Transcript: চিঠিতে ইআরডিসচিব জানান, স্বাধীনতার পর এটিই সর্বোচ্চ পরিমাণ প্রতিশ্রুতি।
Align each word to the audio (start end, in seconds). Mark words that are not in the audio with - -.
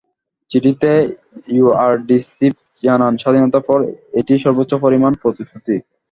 চিঠিতে 0.51 0.91
ইআরডিসচিব 1.55 2.53
জানান, 2.83 3.13
স্বাধীনতার 3.21 3.63
পর 3.69 3.79
এটিই 4.19 4.43
সর্বোচ্চ 4.45 4.71
পরিমাণ 4.83 5.11
প্রতিশ্রুতি। 5.21 5.75